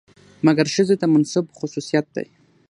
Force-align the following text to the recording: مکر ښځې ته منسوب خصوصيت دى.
مکر 0.45 0.67
ښځې 0.75 0.95
ته 1.01 1.05
منسوب 1.13 1.45
خصوصيت 1.59 2.05
دى. 2.15 2.25